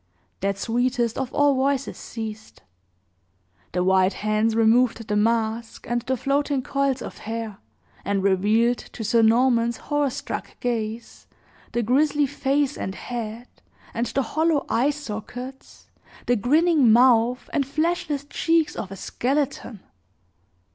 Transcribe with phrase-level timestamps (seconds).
[0.39, 2.63] That sweetest of all voices ceased.
[3.71, 7.59] The white hands removed the mask, and the floating coils of hair,
[8.03, 11.27] and revealed, to Sir Norman's horror struck gaze,
[11.73, 13.47] the grisly face and head,
[13.93, 15.91] and the hollow eye sockets,
[16.25, 19.81] the grinning mouth, and fleshless cheeks of a skeleton!